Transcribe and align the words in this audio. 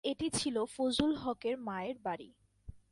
এটি 0.03 0.27
ছিল 0.29 0.55
ফজলুল 0.65 1.13
হকের 1.15 1.55
মায়ের 1.57 1.97
বাড়ি। 2.03 2.29